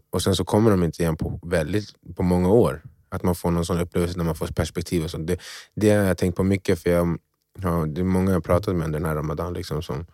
[0.10, 2.82] och sen så kommer de inte igen på, väldigt, på många år.
[3.10, 5.04] Att man får någon sån upplevelse när man får perspektiv.
[5.04, 5.28] Och sånt.
[5.28, 5.38] Det,
[5.76, 7.18] det har jag tänkt på mycket, för jag,
[7.62, 9.54] ja, det är många jag har pratat med under den här ramadan.
[9.54, 10.06] Liksom, som,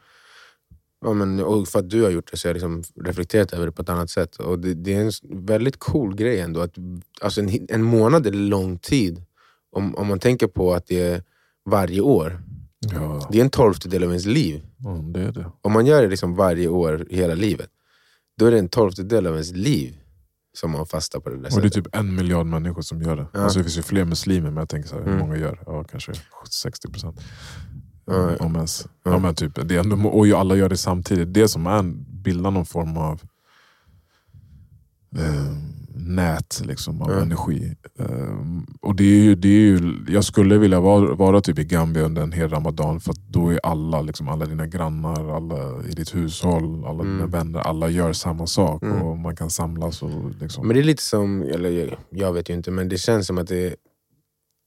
[1.02, 3.66] ja, men, och för att du har gjort det så har jag liksom reflekterat över
[3.66, 4.36] det på ett annat sätt.
[4.36, 6.62] Och det, det är en väldigt cool grej ändå.
[6.62, 6.76] Att,
[7.22, 9.24] alltså en, en månad är lång tid.
[9.72, 11.24] Om, om man tänker på att det är
[11.70, 12.42] varje år.
[12.94, 14.62] Ja, Det är en tolftedel av ens liv.
[14.78, 15.52] ja, det det.
[15.62, 17.70] Om man gör det liksom varje år hela livet,
[18.38, 19.98] då är det en tolftedel av ens liv
[20.54, 21.74] som man fastar på det där Och det är sättet.
[21.86, 23.28] typ en miljard människor som gör det.
[23.34, 23.40] Ja.
[23.40, 25.20] Alltså, det finns ju fler muslimer, men jag tänker så här, hur Mm.
[25.20, 25.60] många gör?
[25.66, 26.14] Ja, kanske
[26.50, 27.22] 60 procent.
[28.06, 28.88] Ja, Om ens.
[29.04, 29.20] Ja.
[29.20, 31.34] Men typ, det är ändå, och ju alla gör det samtidigt.
[31.34, 31.84] Det som är
[32.24, 33.22] bildar någon form av
[35.18, 35.54] eh,
[36.06, 37.22] nät liksom, av Ja.
[37.22, 37.76] energi.
[38.00, 38.08] Eh,
[38.82, 42.04] och det är ju, det är ju, jag skulle vilja vara, vara typ i Gambia
[42.04, 46.16] under en hel ramadan för då är alla, liksom, alla dina grannar, alla i ditt
[46.16, 47.30] hushåll, alla dina Mm.
[47.32, 48.84] vänner, alla gör samma sak.
[48.84, 49.02] Mm.
[49.02, 50.02] Och man kan samlas.
[50.04, 50.10] Och,
[50.42, 50.68] liksom.
[50.68, 53.48] Men det är lite som, eller jag, vet ju inte, men det känns som att
[53.48, 53.76] det är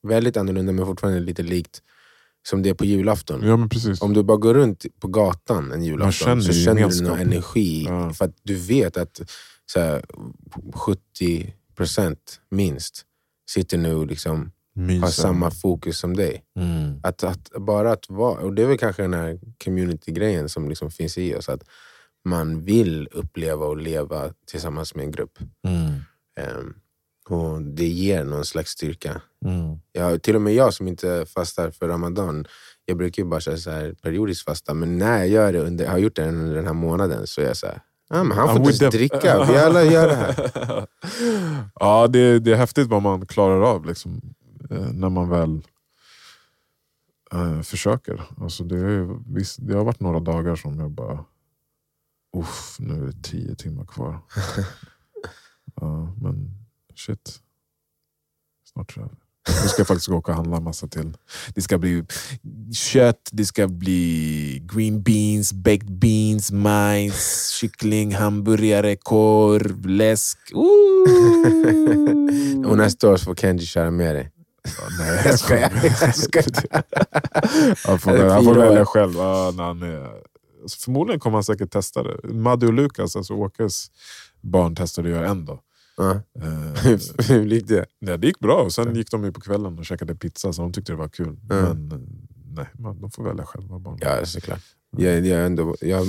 [0.09, 1.83] väldigt annorlunda men fortfarande lite likt
[2.49, 3.41] som det är på julafton.
[3.43, 3.69] Ja.
[4.01, 7.85] Om du bara går runt på gatan en julafton känner så känner du någon energi.
[7.89, 8.11] Ja.
[8.11, 9.21] För att du vet att
[9.73, 10.05] så här,
[10.73, 12.17] 70%
[12.51, 13.05] minst
[13.51, 15.09] sitter nu och liksom har Mysa.
[15.09, 16.45] samma fokus som dig.
[16.59, 17.01] Mm.
[17.03, 20.91] Att, att bara att vara, och det är väl kanske den här community-grejen som liksom
[20.91, 21.49] finns i oss.
[21.49, 21.65] Att
[22.25, 25.39] man vill uppleva och leva tillsammans med en grupp.
[25.69, 25.93] Mm.
[26.41, 26.75] Ehm,
[27.29, 29.21] och Det ger någon slags styrka.
[29.45, 29.79] Mm.
[29.93, 32.47] Ja, till och med jag som inte fastar för ramadan,
[32.85, 35.99] jag brukar ju bara så här periodiskt fasta, men när jag gör det under, har
[35.99, 37.81] gjort det under den här månaden så är jag så här,
[38.21, 40.87] ah, men han får inte ens dricka, vi alla gör det här.
[41.81, 44.35] ja, det, det är häftigt vad man klarar av liksom,
[44.71, 45.63] eh, när man väl
[47.33, 48.23] eh, försöker.
[48.41, 51.25] Alltså det, är, visst, det har varit några dagar som jag bara,
[52.37, 54.19] uff, nu är det tio timmar kvar.
[55.75, 56.51] ja, men
[56.95, 57.41] shit,
[58.73, 59.24] snart är det över.
[59.49, 61.13] Nu ska jag faktiskt gå och handla massa till.
[61.55, 62.05] Det ska bli
[62.73, 70.39] kött, det ska bli green beans, baked beans, majs, kyckling, hamburgare, korv, läsk.
[72.67, 74.31] Och nästa år så får Kenji köra med dig.
[74.65, 76.83] Ja, nej, Jag skojar, jag skojar.
[77.87, 79.15] Han får, han får välja själv.
[79.17, 79.47] Ja,
[80.63, 82.29] alltså, förmodligen kommer han säkert testa det.
[82.35, 83.87] Madde och Lukas, alltså Åkes
[84.41, 85.59] barn, testade att göra en dag.
[85.97, 86.11] Ja.
[86.43, 87.87] Eh, Hur gick det?
[87.99, 88.63] ja, det gick bra.
[88.63, 91.09] Och sen gick de ju på kvällen och käkade pizza, så de tyckte det var
[91.09, 91.37] kul.
[91.49, 91.75] Ja.
[91.75, 93.79] Men nej, man, de får välja själva.
[93.79, 93.99] Barn.
[94.01, 94.61] Ja, såklart.
[94.97, 96.07] Jag, jag, ändå, jag,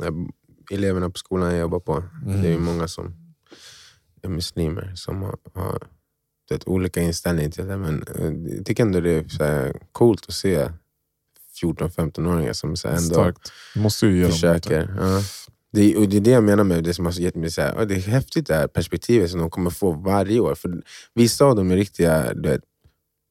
[0.00, 0.30] jag,
[0.70, 2.64] eleverna på skolan jag jobbar på, det är ju Mm.
[2.64, 3.14] många som
[4.22, 5.82] är muslimer som har, har
[6.50, 7.76] vet, olika inställning till det.
[7.76, 10.68] Men eh, jag tycker ändå det är så coolt att se
[11.62, 13.52] 14-15-åringar som så ändå Starkt.
[13.76, 14.94] Måste ju försöker.
[15.00, 15.22] Ja.
[15.72, 17.74] Det, och det är det jag menar med det som har gett mig så här,
[17.78, 20.54] "Ja, det är häftigt det här perspektivet som de kommer få varje år.
[20.54, 20.82] För
[21.14, 22.60] Vissa av dem är riktiga du vet,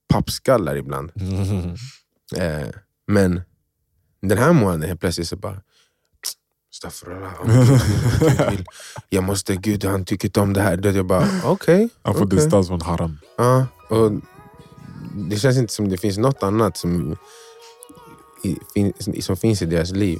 [0.09, 1.11] pappskallar ibland.
[1.15, 1.75] Mm.
[2.37, 2.67] Eh,
[3.07, 3.41] men
[4.21, 5.61] den här månaden helt plötsligt så bara...
[9.09, 10.95] Jag måste, gud han tycker inte om det här.
[10.95, 11.89] Jag bara, okej.
[12.01, 13.17] Han får distans från haram.
[13.37, 14.11] Ja, och
[15.29, 17.17] det känns inte som det finns något annat som,
[19.19, 20.19] som finns i deras liv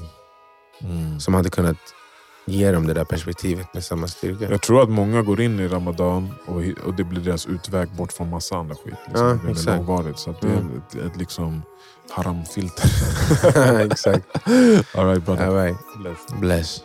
[1.20, 1.78] som hade kunnat
[2.46, 4.50] ge dem det där perspektivet med samma styrka.
[4.52, 8.12] Jag tror att många går in i Ramadan och, och det blir deras utväg bort
[8.12, 8.94] från massa andra skit.
[9.08, 9.28] Liksom.
[9.28, 9.66] Ja, det exakt.
[9.78, 10.20] långvarigt.
[10.20, 10.78] Så det är Mm.
[10.90, 11.62] ett, ett liksom
[12.10, 12.90] haramfilter.
[13.92, 14.26] Exakt.
[14.98, 15.48] All right, brother.
[15.48, 15.78] All right.
[16.04, 16.18] Bless.
[16.40, 16.82] Bless.